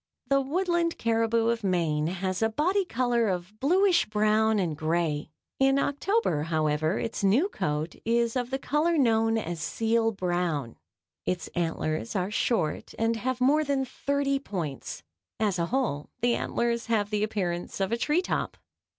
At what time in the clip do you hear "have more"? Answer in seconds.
13.17-13.63